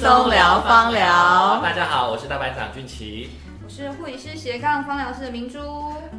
[0.00, 1.60] 轻松聊芳疗。
[1.62, 3.28] 大家好，我是大班长俊奇。
[3.62, 5.58] 我是护理师斜杠芳疗师的明珠。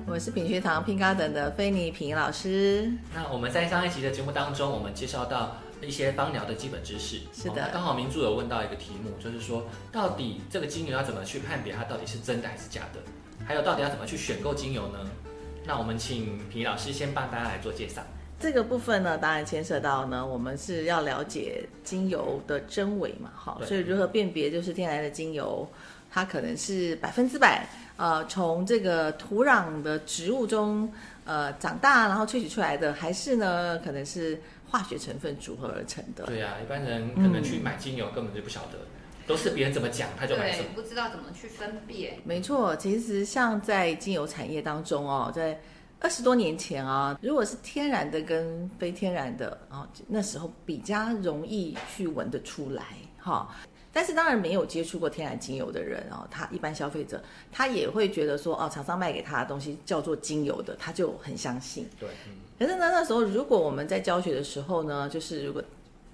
[0.05, 2.91] 我是品学堂 Pink Garden 的菲尼平老师。
[3.11, 7.21] 那我们在上一集的节目当中，我们介绍到一些芳疗的基本知识。
[7.33, 13.00] 是的哦刚好明珠有问到一个题目，就是说到底这个精油要怎么去判别它到底是真的还是假的？
[13.47, 15.00] 还有到底要怎么去选购精油呢？
[15.66, 18.04] 那我们请皮老师先帮大家来做介绍。
[18.41, 25.68] 这个部分呢，当然牵涉到呢，我们是要了解精油的真伪嘛，好，所以如何辨别就是天然的精油，
[26.09, 30.91] 它可能是百分之百，呃，从这个土壤的植物中
[31.25, 36.25] 呃长大，然后萃取出来的，还是呢，可能是化学成分组合而成的。
[36.25, 38.80] 对呀、一般人可能去买精油根本就不晓得，
[39.27, 40.71] 都是别人怎么讲他就买什对么，。
[40.73, 42.17] 不知道怎么去分辨。
[42.23, 45.59] 没错，其实像在精油产业当中哦，在
[46.02, 52.83] 二十多年前啊，如果是天然的跟非天然的啊，那时候比较容易去闻得出来
[53.19, 53.47] 哈、
[53.94, 61.88] 但是当然没有接触过天然精油的人哦，他一般消费者他也会觉得说哦，厂商卖给他的东西叫做精油的，他就很相信。
[61.99, 65.63] 对，嗯，可是呢，那时候如果我们在教学的时候呢，就是如果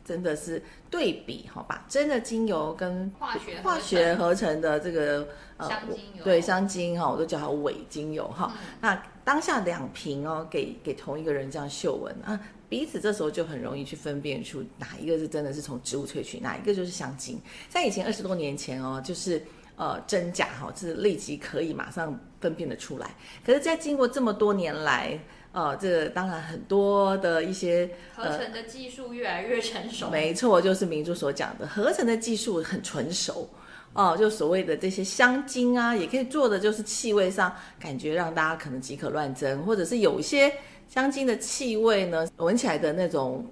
[0.07, 5.27] 真的是对比哈，把真的精油跟化学化学合成的这个
[5.57, 8.53] 呃香精油对香精哈，我都叫它伪精油哈。
[8.55, 17.37] 嗯那当下两瓶哦，给给同一个人这样嗅闻啊，彼此这时候就很容易去分辨出哪一个是真的是从植物萃取，哪一个就是香精。
[17.67, 19.43] 在以前二十多年前哦，就是
[19.75, 23.13] 呃真假哈，是立即可以马上分辨得出来。
[23.45, 25.19] 可是，在经过这么多年来，
[25.57, 30.07] 呃，这个当然很多的一些合成的技术越来越成熟。
[30.11, 33.49] 没错，就是明珠所讲的，合成的技术很纯熟
[33.93, 40.53] 哦，就所谓的这些香精啊，也可以做的就是气味上感觉让大家可能即可乱真，或者是有一些
[40.87, 43.43] 香精的气味呢，闻起来的那种。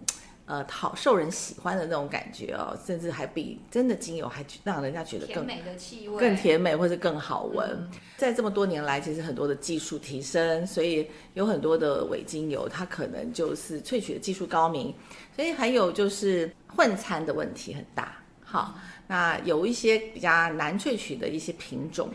[0.47, 7.67] 呃，讨受人喜欢的那种感觉哦，甚至还比真的精油还让人家觉得更甜美的气味，更甜美或者更好闻。
[7.71, 14.95] 嗯在这么多年来，其实很多的技术提升，所以有很多的伪精油，它可能就是萃取的技术高明，
[15.35, 18.15] 所以还有就是混餐的问题很大。
[18.41, 18.75] 好，
[19.07, 22.09] 那有一些比较难萃取的一些品种，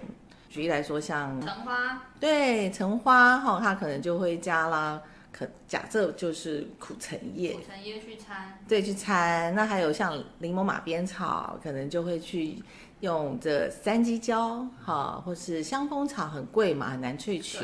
[0.49, 5.03] 举例来说，像橙花，对橙花哈，它可能就会加啦。
[5.33, 9.55] 可假设就是苦橙叶苦，橙叶去掺，对，去掺。
[9.55, 12.57] 那还有像柠檬马鞭草，可能就会去
[13.01, 17.59] 用这三鸡椒，哈，或是香蜂草，很贵嘛，很难萃取。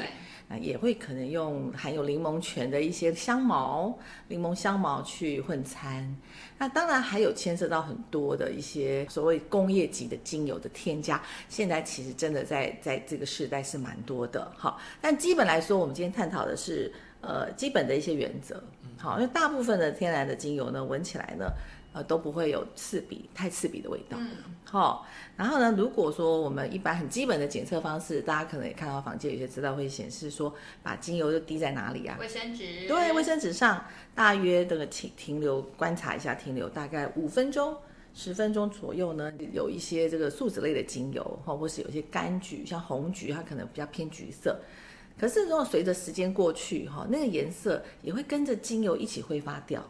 [0.49, 3.99] 啊，也会可能用含有柠檬醛的一些香茅、
[4.29, 6.17] 柠檬香茅去混掺。
[6.57, 14.51] 那当然还有牵涉到很多的一些所谓工业级的精油的添加，现在其实真的在在这个时代是蛮多的。
[14.57, 18.63] 好，但基本来说，我们今天探讨的是呃基本的一些原则。
[18.99, 21.53] 好，因为大部分的天然的精油呢，闻起来呢，
[21.97, 24.19] 呃都不会有刺鼻、太刺鼻的味道。
[24.21, 24.29] 嗯，
[24.65, 32.19] 好、然后呢，如果说我们一般很基本的检测方式，大家可能也看到房间有些资料会显示说，把精油就滴在哪里啊？
[32.21, 33.83] 卫生纸，对，卫生纸上
[34.15, 37.75] 大约这个停停留观察一下，停留大概五分钟。
[38.13, 44.59] 十分钟左右呢，有一些这个树脂类的精油，哈，或是有一些柑橘，像红橘，它可能比较偏橘色。
[45.19, 49.83] 可是如果随着时间过去，哈，那个颜色也会跟着精油一起挥发掉。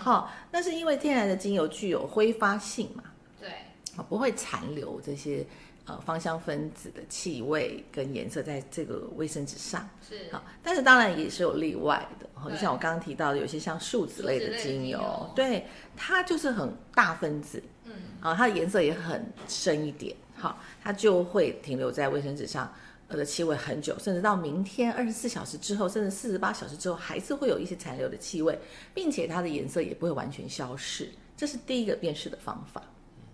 [0.00, 3.02] 好、那是因为天然的精油具有挥发性嘛，
[3.40, 3.48] 对，
[3.96, 5.44] 啊，不会残留这些
[5.84, 9.88] 呃芳香分子的气味跟颜色在这个卫生纸上。
[10.08, 22.72] 是，好，但是当然也是有例外的，哈，就像我刚刚提到的，有些像树脂类的的精油精油，对，它就是很大分子，嗯，啊，它的颜色也很深一点，好，它就会停留在卫生纸上。
[23.08, 28.58] 呃的气味很久，甚至到明天二十四小时之后，甚至四十八小时之后，还是会有一些残留的气味，
[28.92, 31.08] 并且它的颜色也不会完全消失。
[31.36, 32.82] 这是第一个辨识的方法。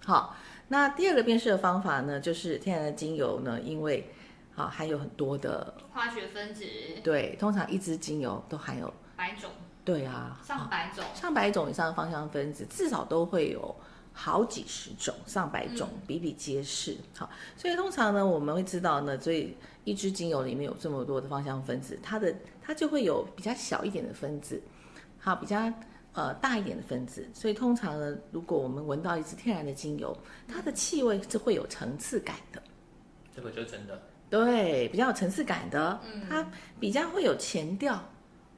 [0.04, 0.36] 好，
[0.68, 4.10] 那第二个辨识的方法呢，就是天然的精油呢，因为
[4.54, 6.64] 好含有很多的化学分子
[7.02, 9.50] 对，通常一支精油都含有百种，
[9.84, 13.74] 对啊，上百种，上百种以上的芳香分子，至少都会有
[14.12, 16.96] 好几十种、上百种，比比皆是。
[17.16, 24.62] 好，所以通常呢，我们会知道呢，所以一支精油里面有这么多的芳香分子，它的它就会有比较小一点的分子，
[25.18, 25.72] 好，比较
[26.12, 27.28] 呃大一点的分子。
[27.32, 30.16] 所以通常呢，如果我们闻到一支天然的精油，
[30.46, 32.62] 它的气味是会有层次感的。
[33.34, 34.00] 这个就真的。
[34.28, 36.46] 对，比较有层次感的，嗯它
[36.78, 38.02] 比较会有前调。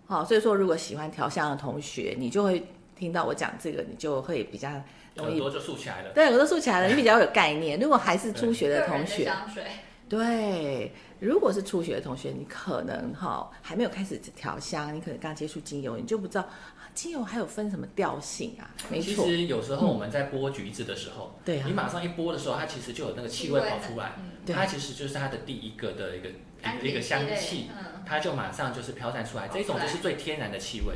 [0.06, 2.65] 好、所以说如果喜欢调香的同学，你就会
[2.95, 4.71] 听到我讲这个，你就会比较
[5.17, 6.11] 耳朵就竖起来了。
[6.13, 7.79] 对，我都竖起来了，你比较有概念。
[7.81, 9.65] 如果还是初学的同学，香水，
[10.09, 18.69] 对，如果是初学的同学，你可能哈还没有开始调香，你可能刚接触精油，你就不知道啊，精油还有分什么调性啊？
[18.91, 26.29] 没错，其实有时候我们在剥橘子的时候，对啊你马上一剥的时候，它其实就有那个气味跑出来，嗯它其实就是它的第一个的一个
[26.83, 30.95] 一个香气，嗯，它就马上就是飘散出来，这一种就是最天然的气味。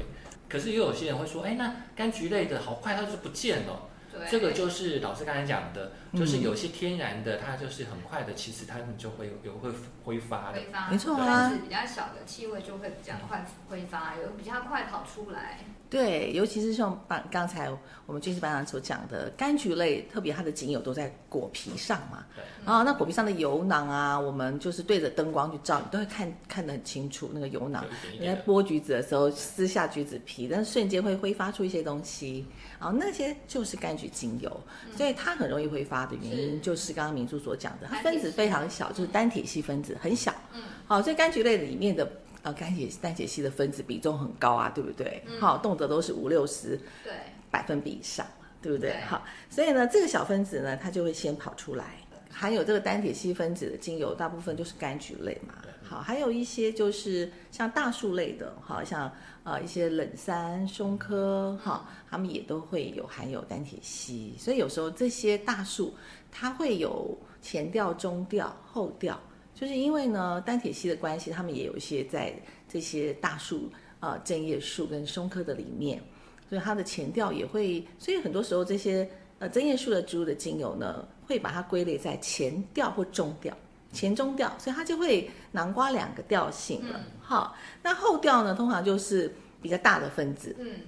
[0.50, 3.88] 可是也有些人会说，哎，那柑橘类的好快它就不见了。
[4.18, 9.70] 对，这个就是老师刚才讲的，嗯就是有些天然的，它就是很快的，其实它们就会有会
[10.04, 10.58] 挥发的。
[10.58, 15.60] 挥发，没错啊但是比较小的气味就会比较快挥发，有比较快跑出来。
[15.90, 17.70] 对，尤其是像班刚才
[18.04, 22.26] 我们军事班长所讲的柑橘类，特别它的精油都在果皮上嘛。
[22.36, 22.44] 对。
[22.66, 27.82] 然后那果皮上的油囊啊，我们就是对着灯光去照，你都会看看得很清楚那个油囊
[28.20, 28.26] 你。
[28.26, 32.44] 在剥橘子的时候撕下橘子皮，但是瞬间会挥发出一些东西，
[32.80, 34.60] 然后那些就是柑橘精油，
[34.96, 40.32] 所以它很容易挥发的原因就是刚刚明珠所讲的，它分子非常小，就是单体系分子很小。
[40.54, 42.08] 嗯，好，所以柑橘类里面的
[42.42, 45.22] 呃柑铁单解系的分子比重很高啊，对不对？
[45.26, 47.12] 嗯好，动辄都是五六十对，
[47.50, 48.26] 百分比以上，
[48.62, 48.90] 对不对？
[48.90, 51.84] 对好，所以呢，这个小分子呢，它就会先跑出来。
[52.30, 55.54] 含有这个单铁烯分子的精油，大部分就是柑橘类嘛。
[55.82, 59.10] 好，还有一些就是像大树类的，好像
[59.42, 64.34] 呃一些冷杉、松科，哈，它们也都会有含有单铁烯。
[64.38, 65.94] 所以有时候这些大树
[66.30, 69.18] 它会有前调、中调、后调，
[69.54, 72.34] 就是因为呢单铁烯的关系，它们也有一些在
[72.68, 73.70] 这些大树
[74.00, 76.02] 呃针叶树跟松科的里面。
[76.50, 79.06] 所以它的前调也会，所以很多时候这些
[79.38, 83.54] 呃针叶树的植物的精油呢，会把它归类在前调或中调、
[83.92, 86.98] 前中调，所以它就会南瓜两个调性了。
[87.20, 89.30] 好，那后调呢，通常就是
[89.60, 90.80] 比较大的分子，嗯，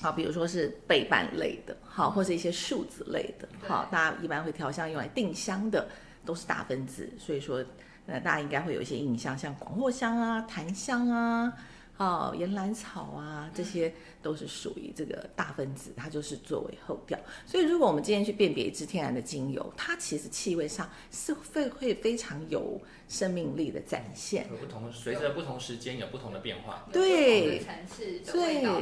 [0.00, 5.88] 好，比如说是倍瓣类的，好，或者一些树脂类的，好，大家一般会调香用来定香的
[6.24, 7.64] 都是大分子，所以说
[8.06, 11.52] 呃大家应该会有一些印象，像广藿香啊、檀香啊。
[12.00, 13.92] 哦，岩兰草啊，这些
[14.22, 17.18] 都是属于这个大分子，它就是作为后调。
[17.44, 24.48] 所以，如果我们今天去辨别一支天然的精油，它其实气味上是会会非常有生命力的展现。
[24.50, 28.80] 有不同，随着不同时间有不同的变化，有对不同的层次的对味道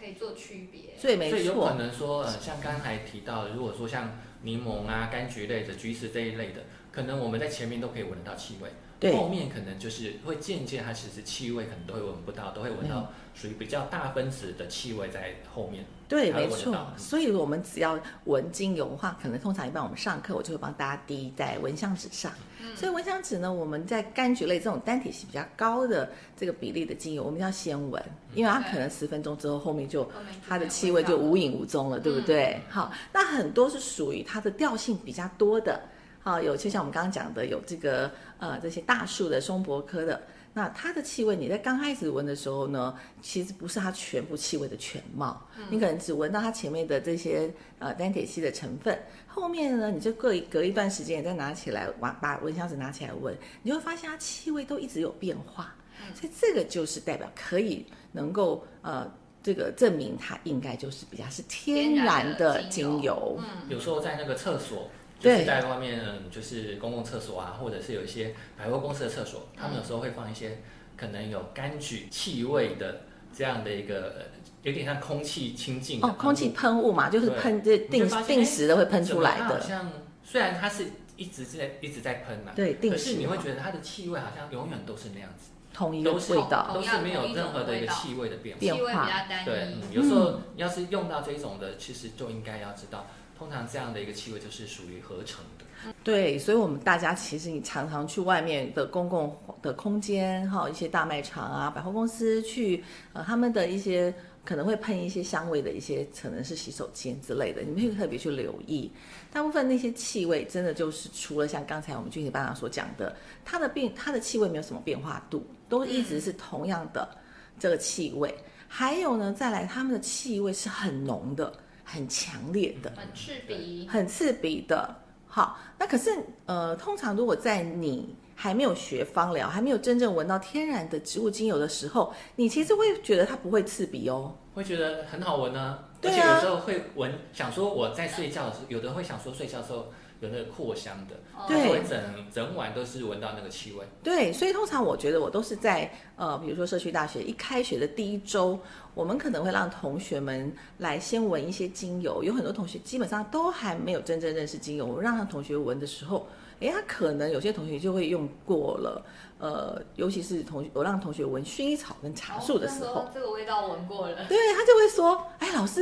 [0.00, 0.98] 可以做区别。
[0.98, 8.68] 所以没所以有可错，能说，呃，像刚才提到的，如果说像柠檬啊、柑橘类的、橘子这一类的，可能我们在前面都可以闻得到气味，
[9.00, 15.84] 对后面可能就是会渐渐，它其实气味可能都会闻不到，都会闻到属于比较大分子的气味在后面。
[16.08, 16.74] 对，没错。
[16.96, 22.32] 所以我们只要闻精油的话，可能通常一般我们上课我就会帮大家滴在蚊香纸上。
[22.74, 28.02] 所以蚊香纸呢，我们在柑橘类这种单体系比较高的这个比例的精油，我们要先闻，
[28.34, 30.10] 因为它可能十分钟之后后面就
[30.48, 32.54] 它的气味就无影无踪了，对不对？
[32.54, 35.80] 嗯好，那很多是属于它的调性比较多的，
[36.20, 40.20] 好，有就像我们刚刚讲的，有这个呃这些大树的松柏科的，
[40.52, 55.74] 那它的气味你在刚开始闻的时候呢，其实不是它全部气味的全貌，你可能只闻到它前面的这些呃单铁烯的成分，后面呢你就隔一隔一段时间，你再拿起来把把蚊香纸拿起来闻，你就会发现它气味都一直有变化，
[56.14, 59.10] 所以这个就是代表可以能够呃。
[59.40, 70.58] 这个证明它应该就是比较是天然的精油，嗯，有时候在那个厕所，就是对在外面，嗯，就是公共厕所啊，或者是有一些百货公司的厕所，他们有时候会放一些
[70.96, 73.02] 可能有柑橘气味的
[73.34, 74.24] 这样的一个，呃
[74.62, 79.90] 有点像空气清净哦，空气喷雾嘛，就是喷这定定时的会喷出来的，好像
[80.24, 88.60] 虽然它是一直在一直在喷嘛，对，定可是时你会觉得它的气味好像永远都是那样子，同一个都是味道，都是没有任何的一个气味的变化。
[88.60, 89.82] 变气味比较化单对，嗯。
[89.92, 93.06] 有时候要是用到这种的，其实就应该要知道，
[93.38, 95.64] 通常这样的一个气味就是属于合成的。
[96.02, 104.12] 对，所以我们大家其实你常常去外面的公共的空间，哈，一些大卖场啊、百货公司去，呃，他们的一些
[104.44, 108.90] 可能会喷一些香味的一些，可能是洗手间之类的，你们会特别去留意。
[109.32, 113.14] 大部分那些气味真的就是除了像刚才我们具体班长所讲的，
[113.44, 117.08] 它的变它的气味没有什么变化度，都一直是同样的
[117.56, 118.34] 这个气味。
[118.66, 121.52] 还有呢，再来他们的气味是很浓的、
[121.90, 122.92] 很强烈的。
[122.94, 124.94] 很刺鼻，很刺鼻的。
[125.26, 126.10] 好，那可是
[126.44, 134.36] 呃，通常如果在你还没有学芳疗，还没有真正闻到天然的植物精油的时候，你其实会觉得它不会刺鼻哦。
[134.54, 139.86] 会觉得很好闻呢、对啊而且有时候会闻，想说我在睡觉的时候，有的人会想说睡觉的时候
[140.20, 142.00] 有那个扩香的，哦对整
[142.32, 143.86] 整晚都是闻到那个气味。
[144.02, 148.58] 对，所以通常我觉得我都是在呃，比如说社区大学一开学的第一周，
[148.94, 152.24] 我们可能会让同学们来先闻一些精油。
[152.24, 156.26] 有很多同学基本上都还没有真正认识精油，我让让同学闻的时候，
[156.60, 159.04] 哎，他可能有些同学就会用过了，
[159.38, 165.80] 呃，尤其是同我让同学闻薰衣草跟茶树的时候，哦这个味道闻过了，对他就会说，哎，老师，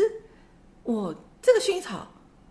[0.83, 2.07] 我这个薰衣草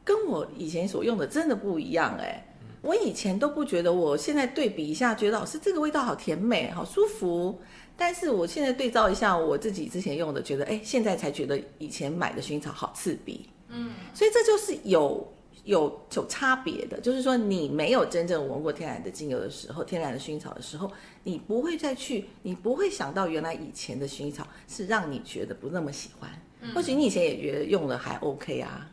[0.05, 2.41] 跟我以前所用的真的不一样，哎。
[2.81, 7.59] 我以前都不觉得，我现在对比一下，觉得老师这个味道好甜美，好舒服。
[7.97, 13.49] 但是我现在对照一下我自己之前用的，觉得哎，现在才觉得以前买的薰衣草好刺鼻。
[13.69, 15.33] 嗯，所以这就是有
[15.63, 20.91] 有有差别的，就是说你没有真正闻过天然的精油的时候，天然的薰衣草的时候，
[21.23, 26.29] 你不会再去，你不会想到原来以前的薰衣草是让你觉得不那么喜欢。
[26.75, 28.87] 或许你以前也觉得用的还 OK 啊，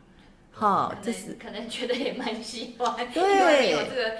[0.52, 3.22] 哈，可这是可能觉得也蛮喜欢，对。
[3.22, 4.18] 因为有这个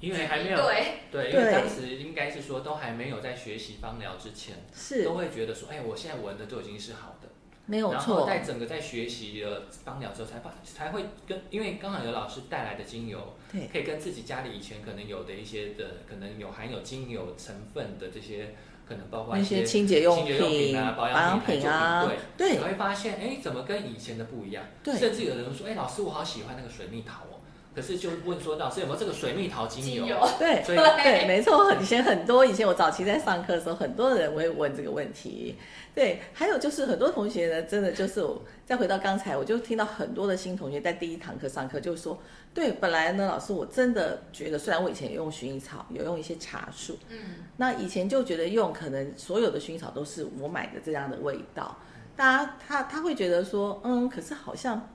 [0.00, 5.04] 因为还没有对，对，因为当时应该是说都还没有在学习芳疗之前，是。
[5.04, 7.28] 都会觉得说，哎，我现在闻的都已经是好的。
[7.66, 13.66] 没有然后错，在整个在学习了芳疗之后，才发才会跟，因为刚好有老师带来的精油，对。
[13.72, 18.54] 可以跟自己家里以前可能有的一些的，可能有含有精油成分的这些，
[18.86, 22.56] 可能包括那一些清洁用品啊、保养品品、啊排旧品，对，对。
[22.58, 24.62] 你会发现，哎，怎么跟以前的不一样？
[24.82, 24.94] 对。
[24.96, 27.33] 甚至有人说，哎，老师，我好喜欢那个水蜜桃哦，
[27.74, 30.04] 可是就问说，老师有没有这个水蜜桃精油？
[30.04, 31.74] 精油，对所以对，没错。
[31.74, 35.56] 以前很多，以前我早期在上课的时候，很多人会问这个问题。
[35.94, 42.18] 对，还有就是很多同学呢，真的就是我再回到刚才，我就听到很多的新同学在第一堂课上课就说，
[42.52, 51.76] 对，本来呢，老师我真的觉得，虽然我以前也用薰衣草，有用一些茶树，嗯，那以前就觉得用可能所有的薰衣草都是我买的这样的味道，
[52.16, 54.90] 大家他他会觉得说，嗯，可是好像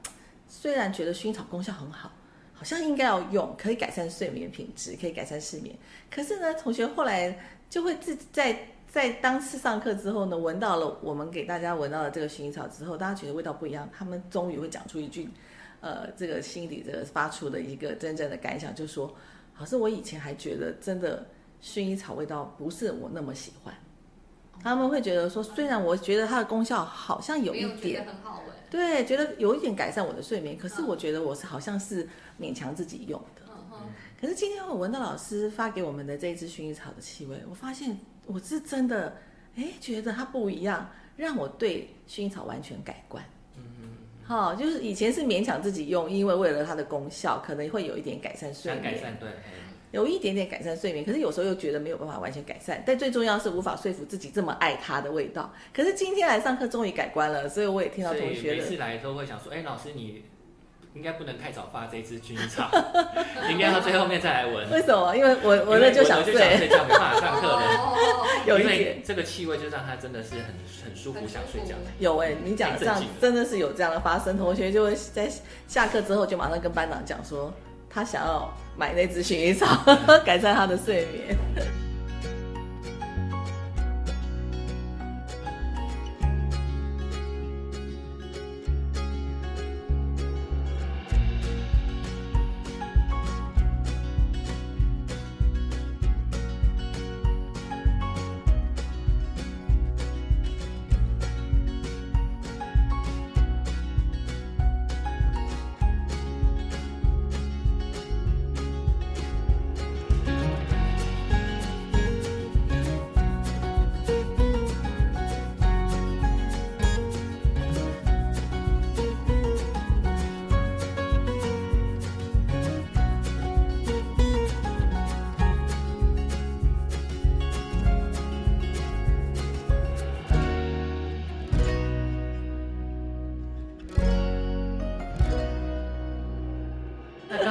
[0.50, 2.12] 虽然觉得薰衣草功效很好，
[2.60, 5.74] 好像应该要用，可以改善睡眠品质，可以改善失眠。
[6.12, 7.34] 可是呢，同学后来
[7.70, 15.30] 就会自在在当次上课之后呢，闻到了我们给大家闻到的这个薰衣草之后，大家觉得味道不一样，他们终于会讲出一句，
[15.80, 19.10] 呃，这个心里这个发出的一个真正的感想，就说，
[19.58, 21.26] 老师，我以前还觉得真的
[21.64, 23.74] 薰衣草味道不是我那么喜欢。
[24.62, 32.08] 他们会觉得说，虽然我觉得它的功效好像有一点，很好闻，对，觉得有一点改善我的睡眠，可是我觉得我是好像是
[32.40, 33.42] 勉强自己用的。
[33.48, 33.78] 嗯哼，
[34.20, 39.18] 可是今天我闻到老师发给我们的这一支薰衣草的气味，我发现我是真的，
[39.56, 43.24] 哎，觉得它不一样，让我对薰衣草完全改观。
[43.58, 43.64] 嗯，
[44.24, 49.34] 好、就是以前是勉强自己用，因为为了它的功效，可能会有一点改善睡眠，想改善对，哎
[49.92, 52.84] 有一点点改善睡眠，可是有时候又觉得没有办法完全改善。
[52.86, 55.52] 但最重要是无法说服自己这么爱它的味道。
[55.74, 60.24] 可是今天来上课终于改观了，所以我也听到同学的每次来都会想说，哎，老师你
[60.96, 62.70] 应该不能太早发这支薰衣草，
[63.48, 64.70] 你 应该到最后面再来闻。
[64.72, 65.16] 为什么？
[65.16, 67.62] 因为我闻了就想因为闻了就想睡，睡觉，没办法上课了。
[67.62, 69.02] 哦，有一因为点。
[69.04, 70.46] 这个气味就让他真的是很
[70.84, 71.76] 很舒服，想睡觉。
[72.00, 75.28] 有哎、你讲这样真的是有这样的发生，同学就会在
[75.68, 77.54] 下课之后就马上跟班长讲说，
[77.90, 79.68] 他想要买那只薰衣草，
[80.26, 81.38] 改善他的睡眠。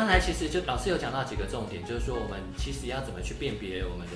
[0.09, 4.15] 那刚才其实就老师有讲到几个重点，就是说我们其实要怎么去辨别我们的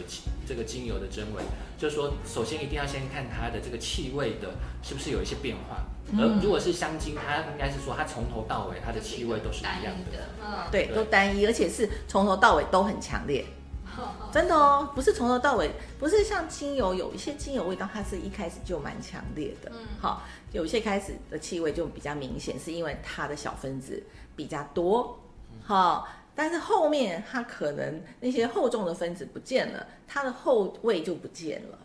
[0.49, 1.43] 这个精油的真伪，
[1.77, 4.49] 就是说首先一定要先看它的这个气味的
[4.83, 5.85] 是不是有一些变化，
[6.19, 10.19] 而如果是香精，它应该是说它从头到尾它的气味都是一样的。
[10.43, 10.97] 嗯，对，对。
[10.97, 13.45] 都单一，而且是从头到尾都很强烈，
[14.33, 19.87] 真的哦，不是从头到尾，不是像精油有一些精油味道，它是一开始就蛮强烈的，嗯。
[20.01, 20.23] 好，
[20.53, 24.03] 有一些开始的气味就比较明显，是因为它的小分子
[24.35, 25.19] 比较多，
[25.65, 31.79] 好，但是后面它可能那些厚重的分子不见了，它的后味就不见了，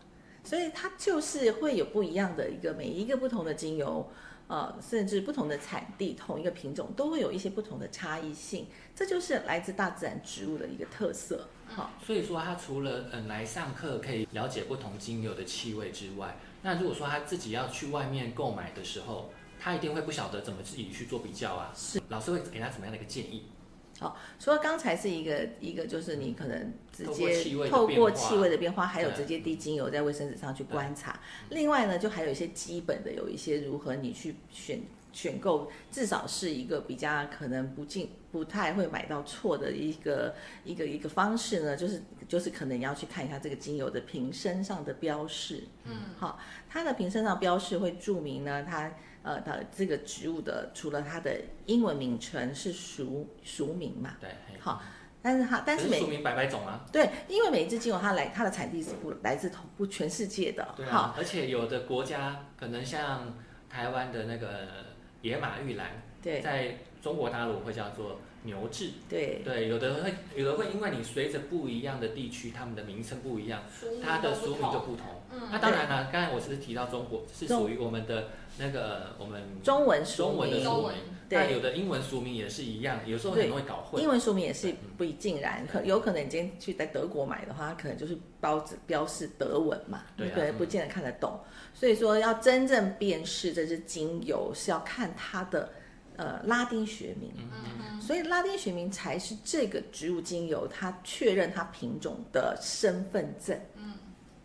[0.44, 4.08] 所以它就是会有不一样的一个每一个不同的精油。
[4.50, 8.66] 呃，甚至不同的产地，同一个品种都会有一些不同的差异性，
[8.96, 11.50] 这就是来自大自然植物的一个特色。
[11.68, 19.30] 好，所以说，他除了嗯来上课可以了解不同精油的气味之外，那如果说他自己要去外面购买的时候，
[19.60, 21.74] 他一定会不晓得怎么自己去做比较啊。
[21.76, 23.44] 是，老师会给他怎么样的一个建议？
[24.00, 31.20] 好，除了刚才是一个一个，就是你可能直接透过气味的变化，还有直接滴精油在卫生纸上去观察。
[31.50, 45.64] 另外呢，就还有一些基本的，有一些如何你去选选购，至少是一个比较可能不进不太会买到错的一个一个一个方式呢，就是就是可能要去看一下这个精油的瓶身上的标示。
[45.86, 46.40] 嗯，好，
[46.70, 48.92] 它的瓶身上标示会注明呢，它
[49.28, 54.58] 呃的这个植物的除了它的英文名称是俗俗名嘛，对，嘿。
[54.58, 54.82] 好，
[55.22, 63.36] 但是它但是每可是说明百百种啊，对，因为每一只精油它来它的产地是不来自同不全世界的，好，对啊，而且有的国家可能像
[63.70, 64.48] 台湾的那个
[65.22, 65.90] 野马玉兰，
[66.22, 66.40] 对。
[66.40, 69.44] 在中国大陆会叫做牛至，对。
[69.46, 73.62] 对，有的会有的会因为你随着不一样的地区，他们的名称不一样，
[74.04, 75.06] 它的俗名就不同。
[75.32, 75.42] 嗯。
[75.52, 80.92] 那当然了，刚才我是提到中国是中属于我们的那个我们中文俗中文的俗名，
[81.30, 81.38] 对。
[81.38, 84.02] 那有的英文俗名也是一样，有时候很容易搞混。
[84.02, 91.40] 英文书名也是不尽然，可有可能你今天去在德国买的话，它可能就是包子标示德文嘛，对不见得看得懂。
[91.74, 95.70] 所以说，要真正辨识这支精油，是要看它的
[96.18, 97.32] 呃拉丁学名。
[97.38, 103.60] 嗯所以拉丁学名才是这个植物精油它确认它品种的身份证。
[103.76, 103.96] 嗯，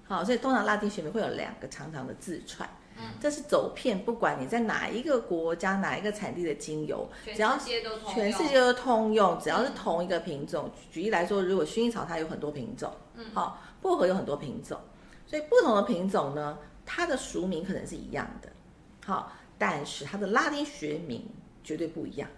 [0.04, 2.68] 好，所以通常拉丁学名会有两个长长的字串。
[2.96, 10.68] 嗯，这是走遍，不管你在哪一个国家、哪一个产地的精油，全只要世界都通用，全世界都通用，只要是同一个品种。
[10.90, 14.76] 举例来说，如果薰衣草它有很多品种，嗯，好，薄荷有很多品种，
[15.24, 18.48] 所以不同的品种呢，它的俗名可能是一样的，
[19.06, 21.26] 好，但是它的拉丁学名
[21.62, 22.28] 绝对不一样。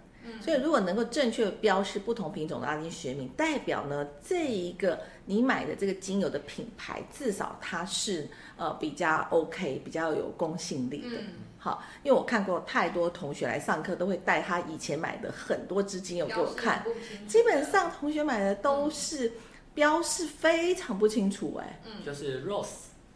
[0.41, 8.27] 所以，如果能够正确地标示不同品种的拉丁学名，代表呢这一个你买的这个精油的品牌，至少它是
[8.57, 11.17] 呃比较 OK、比较有公信力的。
[11.19, 11.27] 嗯。
[11.59, 16.83] 好，因为我看过太多同学来上课，都会带他以前买的很多支精油给我看，
[17.27, 19.31] 基本上同学买的都是
[19.73, 22.67] 标示非常不清楚、哎，就是 rose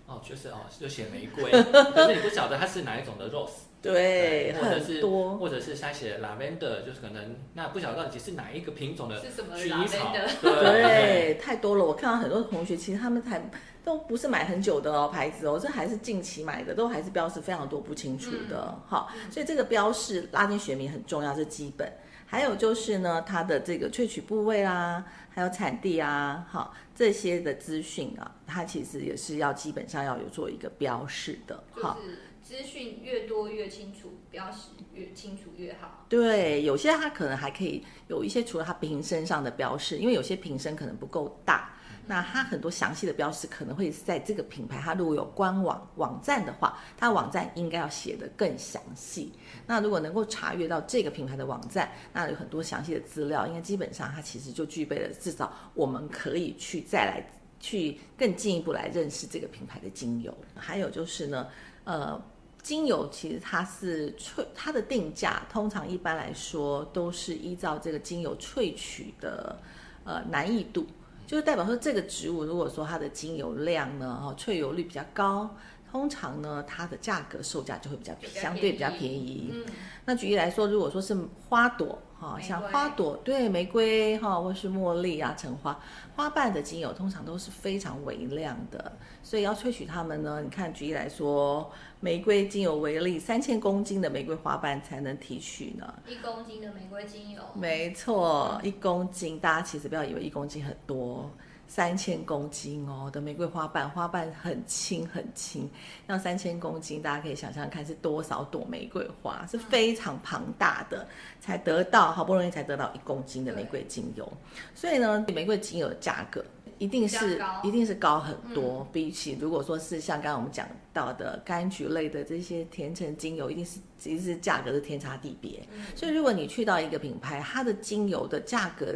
[0.07, 1.51] 哦，就是哦，就写玫瑰，
[1.93, 5.37] 可是你不晓得它是哪一种的 rose，对，或者是很多。
[5.37, 11.85] 或者是它写 lavender，就是可能那不晓得到底是哪一个品种的是什么薰衣草 对，太多了。
[11.85, 13.41] 我看到很多同学，其实他们才
[13.83, 18.77] 都不是买很久的哦牌子哦，这还是近期买的，都还是标示非常多不清楚的。
[18.87, 21.91] 好，所以这个标示拉丁学名很重要，是基本。
[22.25, 31.63] 还有就是呢，它的这个萃取部位啦，还有产地啊，好这些的资讯啊，它其实也是要基本上要有做一个标示的。
[31.71, 32.17] 好，就是
[32.49, 36.03] 资讯越多越清楚，标识越清楚越好。
[36.09, 41.71] 对，有些它可能还可以有一些除了它瓶身上的标示，因为有些瓶身可能不够大，
[42.07, 49.31] 那它很多详细的标示可能会在这个品牌，它如果有官网网站的话，它网站应该要写的更详细。
[49.67, 57.23] 那如果能够查阅到这个品牌的网站，那有很多详细的资料，应该基本上它其实就具备了至少我们可以去再来
[57.59, 60.35] 去更进一步来认识这个品牌的精油。
[60.55, 61.47] 还有就是呢，
[61.83, 62.19] 呃。
[62.61, 69.57] 精油其实它是萃，它的定价通常一般来说都是依照这个精油萃取的
[70.03, 70.85] 呃难易度，
[71.25, 75.55] 就是代表说这个植物如果说它的精油量呢，哦萃油率比较高，
[75.89, 79.49] 通常呢它的价格售价就会比较比较相对比较便便宜。
[79.53, 79.65] 嗯，
[80.05, 81.17] 那举例来说，如果说是
[81.47, 85.79] 花朵哈，像花朵对玫瑰哈，或是茉莉啊、橙花
[86.15, 88.91] 花瓣的精油，通常都是非常微量的，
[89.23, 95.93] 所以要萃取它们呢，你看举例来说，玫瑰精油为例，三千公斤的玫瑰花瓣才能提取呢。
[96.05, 101.31] 一公斤的玫瑰精油，没错，一公斤，大家其实不要以为一公斤很多，
[101.69, 105.69] 三千公斤哦的玫瑰花瓣，花瓣很轻很轻，
[106.05, 111.07] 那三千公斤，大家可以想象看是多少朵玫瑰花，是非常庞大的，
[111.39, 114.29] 才得到好不容易才得到一公斤的玫瑰精油，
[114.73, 116.43] 所以呢，玫瑰精油的价格。
[116.79, 125.61] 一定是一定是高很多，比起如果说是像刚刚我们讲到的柑橘类的这些甜橙精油，一定是其实是价格是天差地别。
[125.93, 128.95] 所以如果你去到一个品牌，它的精油的价格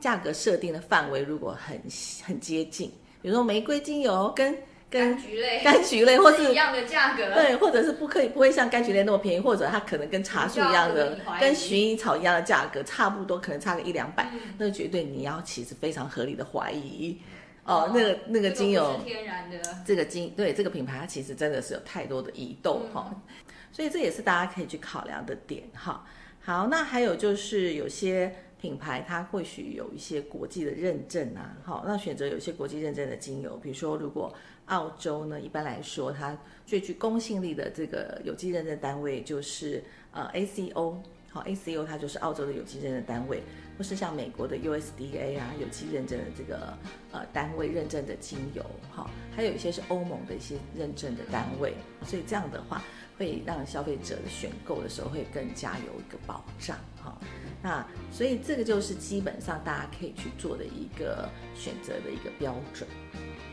[0.00, 1.80] 价格设定的范围如果很
[2.24, 4.56] 很接近，比如说玫瑰精油跟
[4.90, 14.40] 跟柑橘类柑橘类，或是是一样的价格，对，或者是不可以不会像柑橘类那么便宜，或者它可能跟茶树一样的跟薰衣草一样的价格差不多，可能差个一两百，嗯。
[14.56, 17.18] 那绝对你要其实非常合理的怀疑。
[17.64, 22.94] 哦，那个那个精油，是天然的，这个精对这个品牌，它其实真的是有太多的疑窦嗯。
[22.94, 23.22] 哈、
[23.70, 26.02] 所以这也是大家可以去考量的点哈。
[26.40, 34.34] 好，那还有就是有些品牌它或许有一些国际的认证啊，好，那选择有些国际认证的精油，比如说如果
[34.66, 40.96] 澳洲呢，一般来说它最具公信力的这个有机认证单位就是呃 ACO
[41.30, 43.42] 好，ACO 它就是澳洲的有机认证单位，
[43.76, 46.76] 或是像美国的 USDA 啊有机认证的这个
[47.12, 52.82] 呃单位认证的精油，好，还有一些是欧盟的一些认证的单位，所以这样的话
[53.18, 56.76] 会让消费者的选购的时候会更加有一个保障，
[57.08, 57.18] 哈。
[57.62, 62.88] 那所以这个就是基本上大家可以去做的一个选择的一个标准，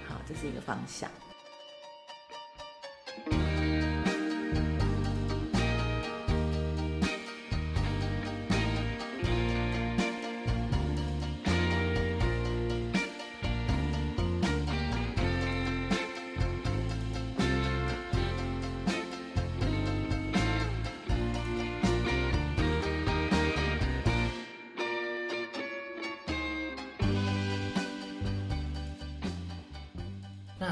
[0.07, 1.09] 好，这是一个方向。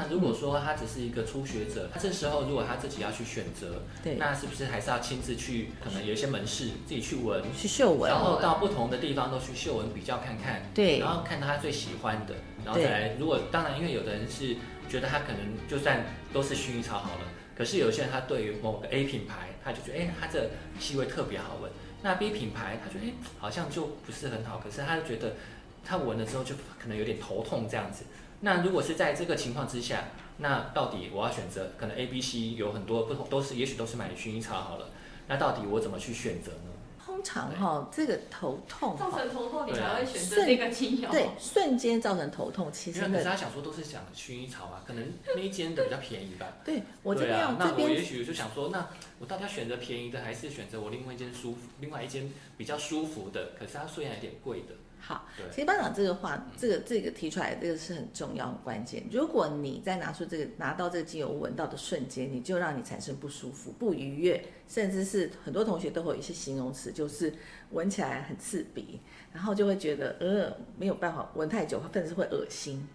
[0.04, 13.16] 那如果说他只是一个初学者，他这时候如果他自己要去选择，对那是不是还是要亲自去，可能有一些门市自己去闻，去嗅闻然后到不同的地方都去嗅闻比较看看，对然后看到他最喜欢的，然后再来。
[13.18, 14.56] 如果当然，因为有的人是
[14.88, 15.38] 觉得他可能
[15.68, 17.24] 就算都是薰衣草好了，
[17.56, 21.70] 可是有些人他对于某个 A 品牌，他就觉得哎，他这气味特别好闻。
[22.02, 25.36] 那 B 品牌他觉得哎，好像就不是很好，可是他就觉得
[25.82, 28.04] 他闻了之后就可能有点头痛这样子。
[28.44, 30.04] 那如果是在这个情况之下，
[30.36, 34.90] 那到底我要选择可能 A、B、C 有很多不同，都是也许都是买薰衣草好了。
[35.26, 36.70] 那到底我怎么去选择呢？
[37.02, 41.10] 通常哈，这个头痛造，成头痛，你才会选择这个精油。
[41.10, 45.02] 对，瞬间造成头痛，其因为可是他想说都是讲薰衣草啊，可能
[45.34, 46.46] 那一间的比较便宜吧。
[46.64, 48.86] 对我这边那这边我也许就想说，那
[49.18, 53.52] 我到底要选择便宜的，还是选择我另外一间舒服，另外一间比较舒服的？
[53.58, 54.74] 可是它虽然有点贵的，
[55.06, 55.26] 好。
[55.50, 59.02] 其实班长这个话，这个这个提出来，这个是很重要、很关键。
[59.12, 67.32] 如果你在拿出这个拿到这个精油闻到的瞬间，你就让你产生不舒服、不愉悦，甚至是很多同学都会有一些形容词，就是
[67.72, 69.00] 闻起来很刺鼻，
[69.32, 72.88] 然后就会觉得呃没有办法闻太久，甚至会恶心。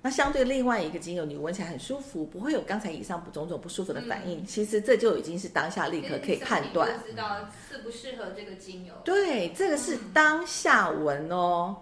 [0.00, 6.88] 那相对另外一个精油，你闻起来很舒服，不会有刚才以上种种不舒服的反应，其实这就已经是当下立刻可以判断。
[7.00, 8.94] 就知道适不适合这个精油。
[9.04, 11.76] 对，这个是当下闻哦。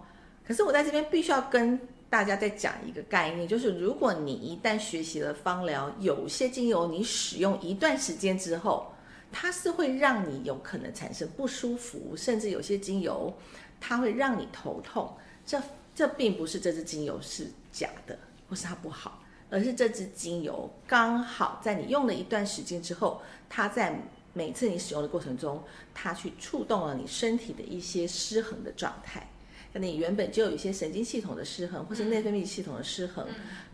[0.45, 8.91] 可是我在这边必须要跟大家再讲一个概念，就是如果你一旦学习了芳疗，有些精油你使用一段时间之后，
[9.31, 13.31] 它是会让你有可能产生不舒服，甚至有些精油
[13.79, 15.13] 它会让你头痛。
[15.45, 15.61] 这
[15.97, 18.15] 这并不是这支精油是假的，
[18.47, 23.99] 或是它不好，而是这支精油刚好在你用了一段时间之后，它在
[24.31, 25.63] 每次你使用的过程中，
[25.95, 29.27] 它去触动了你身体的一些失衡的状态。
[29.73, 33.27] 那你原本就有一些神经系统的失衡，或是内分泌系统的失衡，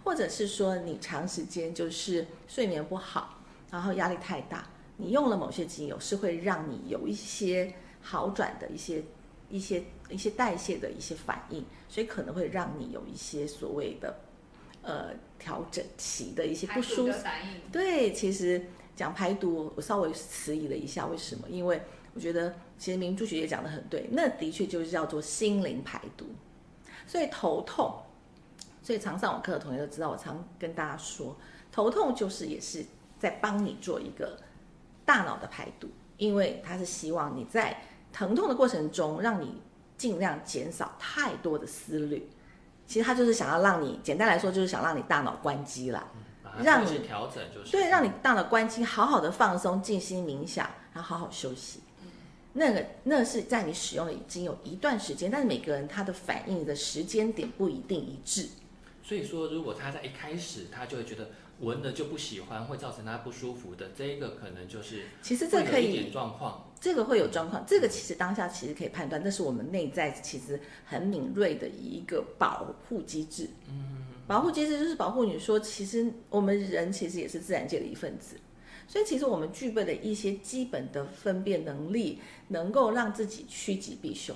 [0.06, 3.38] 或者是说你长时间就是睡眠不好，
[3.70, 9.04] 然后压力太大，你用了某些精油是会让你有一些好转的一些
[9.50, 14.16] 一些一些代谢的一些反应，所以可能会让你有一些所谓的
[14.82, 17.28] 呃调整期的一些不舒服。
[17.72, 18.64] 对，其实
[18.96, 21.50] 讲排毒，我稍微迟疑了一下，为什么？
[21.50, 21.82] 因为
[22.14, 26.26] 我觉得其实明珠学姐讲的很对，那的确就是叫做心灵排毒。
[27.06, 27.94] 所以头痛，
[28.82, 31.36] 所以常上我课的同学都知道，我常跟大家说，
[31.72, 32.86] 头痛就是也是
[33.20, 34.40] 在帮你做一个
[35.04, 37.76] 大脑的排毒，因为它是希望你在
[38.14, 39.62] 疼痛的过程中，让你
[39.98, 42.28] 尽量减少太多的思虑。
[42.86, 46.06] 其实他就是想要让你，简单来说就是想让你大脑关机啦。
[46.44, 51.80] 把它让你调整就是对，让你大脑关机，好好的放松、静心冥想，然后好好休息。
[52.52, 58.48] 那个那是在你使用了已经有一段时间，但是每个人他的反应的时间点不一定一致。
[59.02, 61.30] 所以说，如果他在一开始他就会觉得
[61.62, 66.70] 闻了就不喜欢，会造成他不舒服的，这一个可能就是其实这可以状况。
[66.84, 73.50] 这个会有状况，这个其实当下其实可以判断，那是我们内在其实很敏锐的一个保护机制。
[73.70, 78.36] 嗯，保护机制就是保护你说，其实我们人其实也是自然界的一份子，
[78.86, 82.20] 所以其实我们具备了一些基本的分辨能力，
[82.50, 84.36] 能够让自己趋吉避凶。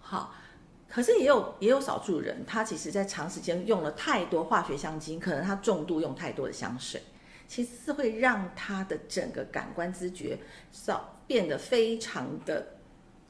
[0.00, 0.34] 好，
[0.88, 7.00] 可是也有也有少数人，他其实在长时间用了太多化学香精，可能他重度用太多的香水。
[7.50, 10.38] 其实是会让他的整个感官知觉
[10.70, 12.64] 少变得非常的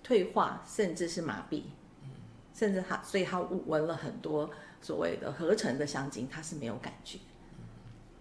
[0.02, 1.62] 退化，甚至是麻痹，
[2.52, 4.50] 甚至他，所以他闻了很多
[4.82, 7.18] 所谓的合成的香精，他是没有感觉。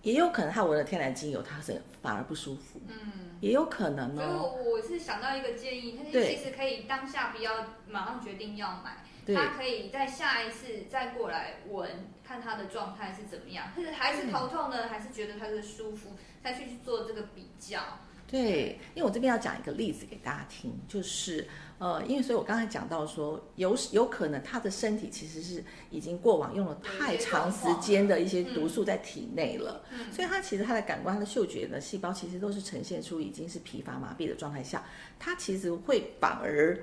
[0.02, 2.80] 也有可能他闻了天然精油，他是反而不舒服。
[2.88, 4.56] 嗯，也有可能所以哦。
[4.56, 9.04] 我我是想到一个建议，他对其实可以当下不要马上决定要买，
[9.36, 11.90] 他可以在下一次再过来闻，
[12.30, 16.12] 看他的状态是怎么样，是还是头痛呢，还是觉得他是舒服，
[16.44, 17.82] 再去做这个比较。
[18.28, 21.48] 对，因为我这边要讲一个例子给大家听，就是
[21.80, 34.84] 呃，因为所以我刚才讲到说，有有可能他的身体其实是已经过往用了太长时间的一些毒素在体内了，嗯所以他其实他的感官、他的嗅觉呢细胞其实都是呈现出已经是疲乏麻痹的状态下，
[35.18, 36.78] 他其实会反而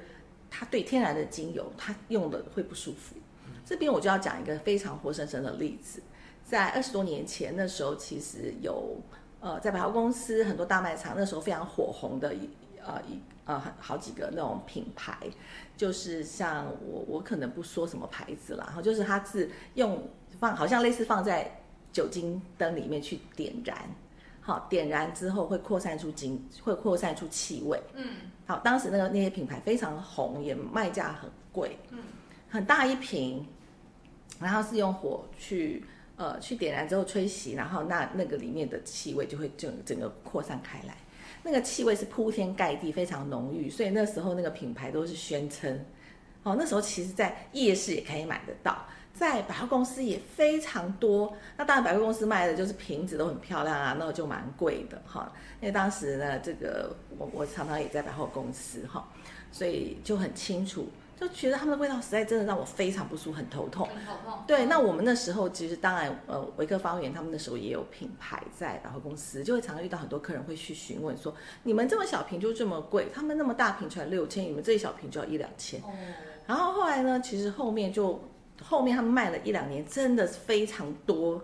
[0.51, 3.15] 他对天然的精油他用的会不舒服。
[3.67, 6.01] 这边我就要讲一个非常活生生的例子，
[6.45, 8.97] 在二十多年前那时候，其实有
[9.41, 12.49] 呃在百货公司很多大卖场那时候非常火红的一
[12.87, 15.19] 呃一呃很好几个那种品牌，
[15.77, 21.51] 就是像我我可能不说什么牌子啦，然后就是它是用放好像类似放在
[21.93, 23.77] 酒精灯里面去点燃，
[24.41, 28.05] 好点燃之后会扩散出精会扩散出气味，嗯
[28.47, 31.99] 好，当时那个那些品牌非常红，也卖价很贵，嗯，
[32.49, 33.45] 很大一瓶，
[34.41, 35.85] 然后是用火去
[36.17, 40.97] 呃去点燃之后吹熄，然后那那个里面的气味就会整整个扩散开来，
[41.43, 45.85] 那个气味是铺天盖地，非常浓郁，所以那时候那个品牌都是宣称，
[46.43, 48.87] 哦，那时候其实在夜市也可以买得到。
[49.19, 55.33] 在百货公司也非常多，那当然百货公司卖的就是瓶子都很漂亮啊，那就蛮贵的哈。
[55.59, 59.09] 因为当时呢，这个我我常常也在百货公司哈，
[59.51, 60.87] 所以就很清楚，
[61.19, 63.87] 就觉得他们的味道实在真的让我非常不舒服，很头痛。
[63.89, 64.39] 很头痛。
[64.47, 75.81] 对，那我们那时候其实当然，呃，维克方圆他们那时候也有品牌在百货公司，就会常常遇到很多客人会去询问说，你们这么小瓶就这么贵，他们那么大瓶才六千，你们这一小瓶就要一两千。
[75.81, 75.91] 哦，
[76.47, 78.23] 然后后来呢，其实后面就
[78.63, 81.43] 后面他们卖了一两年，真的是非常多，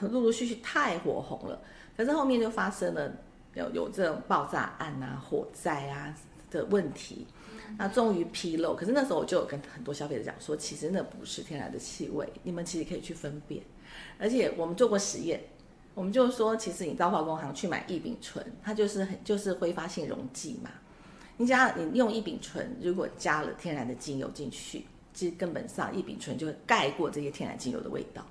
[0.00, 1.58] 陆陆续续太火红了。
[1.96, 3.10] 可是后面就发生了
[3.54, 6.14] 有有这种爆炸案啊、火灾啊
[6.50, 7.26] 的问题，
[7.78, 8.74] 那终于披露。
[8.74, 13.62] 可是那时候我就有跟很多消费者讲说，其实那不是天然的气味，你们其实可以去分辨。
[14.18, 15.40] 而且我们做过实验，
[15.94, 20.70] 我们就说，其实你到化工行去买异丙醇，它就是很就是挥发性溶剂嘛。
[21.36, 28.26] 你加你用异丙醇，如果加了天然的精油进去，其实根本上异丙醇就会盖过这些天然精油的味道，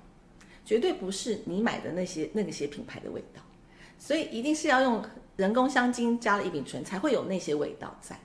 [0.64, 3.40] 绝对不是你买的那些那些品牌的味道。
[3.98, 5.02] 所以一定是要用
[5.36, 8.18] 人工香精加了异丙醇，才会有那些味道在。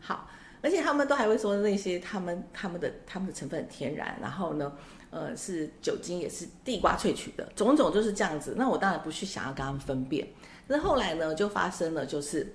[0.00, 0.28] 好，
[0.62, 4.72] 而且他们都还会说那些他们他们的他们的成分很天然，然后呢，
[5.10, 8.54] 呃，是酒精也是地瓜萃取的，种种就是这样子。
[8.56, 10.26] 那我当然不去想要跟他们分辨。
[10.66, 12.54] 可是后来呢，就发生了就是。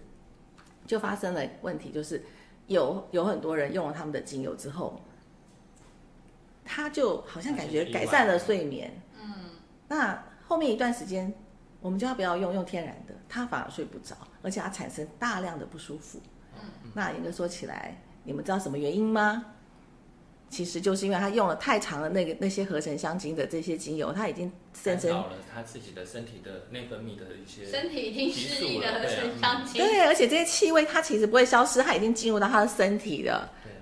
[0.87, 2.21] 就发生了问题，就是
[2.65, 4.99] 有有很多人用了他们的精油之后，
[6.65, 8.91] 他就好像感觉改善了睡眠。
[9.21, 9.31] 嗯，
[9.87, 11.31] 那后面一段时间，
[11.81, 16.19] 我们就要不要用用天然的，他反而睡不着，而且他产生大量的不舒服。
[16.93, 19.45] 那严格说起来，你们知道什么原因吗？
[20.49, 29.81] 其实就是因为他用了太长的那个那些合成香精的这些精油，他已经深深了他自己的身体的内分泌的一些身体已经失忆的合成香精。
[29.81, 33.49] 对，而且这些气味它其实不会消失，它已经进入到他的身体了。
[33.63, 33.79] 对啊，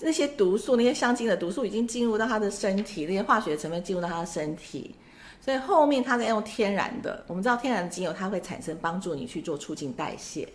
[0.00, 4.94] 那些毒素、那些香精的毒素已经进入到他的身体，那些化学成分进入到他的身体，
[5.38, 7.22] 所以后面他在用天然的。
[7.26, 10.48] 我们知道天然的精油它会产生帮助你去做促进代谢、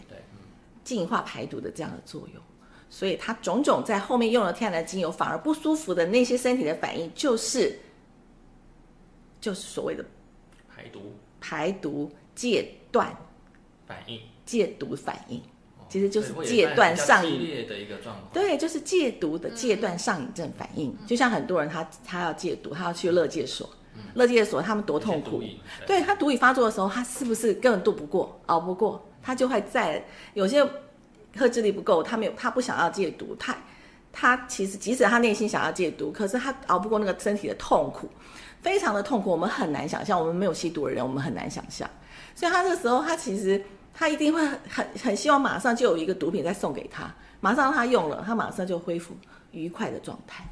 [0.84, 2.42] 净化排毒的这样的作用。
[2.90, 7.80] 所以它种种在后面用了天然的精油，反而不舒服的那些身体的反应，就是
[9.40, 10.04] 就是所谓的
[10.70, 11.00] 排毒。
[11.40, 13.16] 排毒戒断。
[13.88, 15.40] 反应，戒毒反应。
[15.40, 15.44] 哦
[15.92, 17.68] 其实就是戒断上瘾。
[17.68, 18.30] 的一个状况。
[18.32, 23.70] 对，就是戒毒的戒断上瘾症反应，就像很多人他他要戒毒，他要去乐戒所，
[24.14, 25.44] 乐戒所他们多痛苦。
[25.86, 30.04] 对他毒瘾发作的时候，他是不是根本度不过、熬不过，他就会在
[30.34, 30.66] 有些
[31.36, 33.56] 克制力不够，他没有他不想要戒毒，他
[34.12, 38.10] 他其实即使他内心想要戒毒，可是他熬不过那个身体的痛苦，
[38.62, 41.90] 非常的痛苦，我们很难想象，我们没有吸毒的人，我们很难想象，
[42.36, 49.16] 所以他这时候他其实他一定会很很希望马上就有一个毒品再送给他，马上让他用了，他马上就恢复
[49.52, 50.44] 愉快的状态，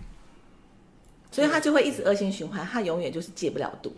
[1.32, 3.92] 所以他就会一直恶性循环，他永远就是戒不了毒。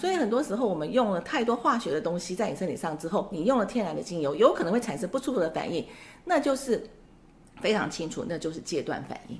[0.00, 5.84] 所以很多时候我们用了太多化学的东西在你身体上之后，你用了天然的精油，有可能会产生不舒服的反应，
[6.24, 6.82] 那就是
[7.60, 9.38] 非常清楚，那就是戒断反应，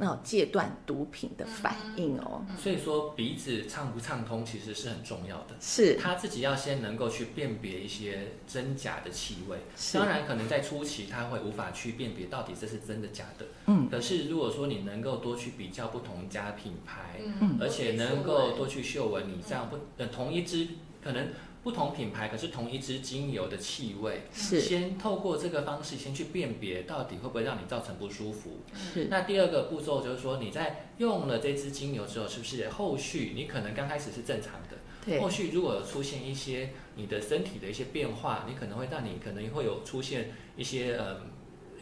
[0.00, 5.56] 那种戒断毒品的反应哦，所以说鼻子畅不畅通其实是很重要的。
[5.60, 5.96] 是。
[5.96, 9.98] 他自己要先能够去辨别一些真假的气味，是。
[9.98, 13.46] 当然可能在初期他会无法去辨别到底这是真的假的。
[13.66, 17.58] 嗯，可是如果说你能够多去比较不同家品牌，嗯。
[17.60, 20.68] 而且能够多去嗅闻你这样不呃同一支
[21.02, 21.28] 可能
[21.62, 24.60] 不同品牌，可是同一支精油的气味，是。
[24.60, 28.60] 先透过这个方式先去辨别到底会不会让你造成不舒服。
[28.74, 29.06] 是。
[29.10, 35.20] 那第二个步骤就是说，你在用了这支精油之后，是不是后续你可能刚开始是正常的，对。
[35.20, 41.20] 后续如果有出现一些你的身体的一些变化，你可能会让你可能会有出现一些呃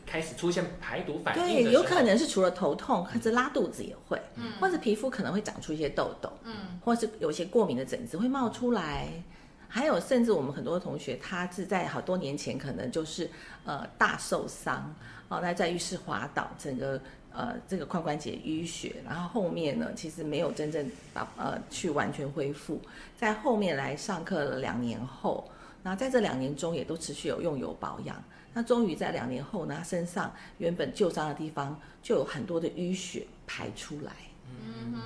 [0.06, 4.52] 开始出现排毒反应对，有可能是除了头痛，或者拉肚子也会，嗯。
[4.58, 6.80] 或者皮肤可能会长出一些痘痘，嗯。
[6.82, 9.22] 或是有一些过敏的疹子会冒出来。
[9.68, 13.31] 还有，甚至我们很多同学，他是在好多年前可能就是
[13.64, 14.94] 呃大受伤
[15.29, 17.00] 哦，那在浴室滑倒，整个
[17.33, 22.81] 呃这个髋关节淤血，然后后面呢其实没有真正把呃去完全恢复，
[23.16, 25.50] 在后面来上课了两年后，
[25.83, 28.22] 那在这两年中也都持续有用油保养，
[28.55, 34.12] 那终于在两年后呢，身上原本旧伤的地方就有很多的淤血排出来。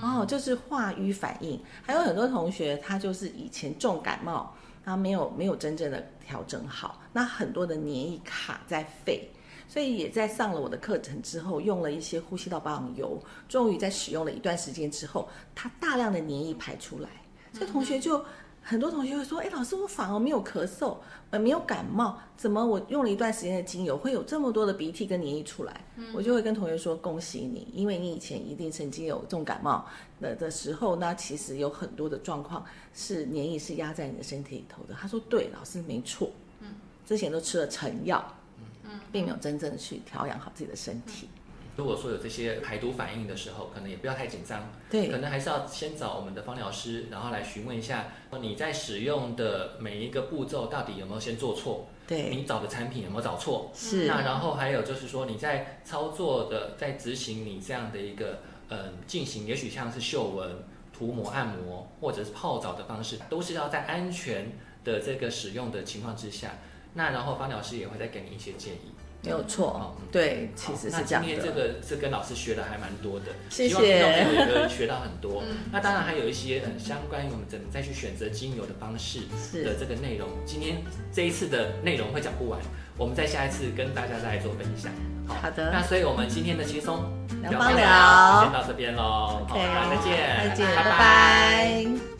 [0.01, 9.29] 哦，就是化瘀反应，还有很多同学他就是以前重感冒，他没有没有真正的调整好，那很多的黏液卡在肺，
[9.67, 17.09] 所以也在上了我的课程之后，用了一些呼吸道保养油，终于在使用了一段时间之后，它大量的黏液排出来，
[17.53, 18.23] 所以同学就。
[18.63, 20.95] 很多同学会说：“哎，老师，我反而没有咳嗽，
[21.31, 25.81] 呃，没有感冒，怎么我用了一段时间的精油会有这么多的鼻涕跟黏液出来？”
[26.13, 29.85] 我就会跟同学说：“恭喜你，因为你以前一定曾经有重感冒
[30.19, 36.67] 的的时候，那其实有很多的状况是黏液是压在你的身体里头的。”他说：“对，老师没错，嗯，
[37.05, 38.23] 之前都吃了成药，
[38.83, 41.27] 嗯，并没有真正的去调养好自己的身体。
[41.77, 48.07] 如果说有这些排毒反应的时候，可能也不要太紧张，对可能还是要先找我们的芳疗师，然后来询问一下
[48.41, 64.51] 你在使用的每一个步骤到底有没有先做错，对，你找的产品有没有找错，是那然后还有就是说你在操作的在执行你这样的一个嗯进行，也许像是嗅闻、涂抹、按摩或者是泡澡的方式，都是要在安全
[64.83, 66.51] 的这个使用的情况之下。
[66.93, 68.91] 那然后芳疗师也会再给你一些建议。
[69.23, 71.51] 没有错对，其实是这样那今天这的。
[71.51, 75.43] 个是跟老师学的还蛮多的，谢希望听众谢朋友也会学到很多。
[75.47, 75.57] 嗯。
[75.71, 82.59] 那当然还有一些很相关于我们怎么再去选择精油的方式的是这个内容，今天这一次的内容会讲不完，
[82.97, 84.91] 我们在下一次跟大家再来做分享。
[85.27, 85.71] 好的。
[85.71, 87.05] 那所以我们今天的轻松
[87.41, 88.43] 聊芳聊。
[88.43, 90.83] 先到这边喽，好家再见，再见，拜。
[90.83, 92.10] 拜拜